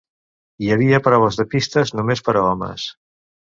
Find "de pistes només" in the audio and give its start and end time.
1.41-2.25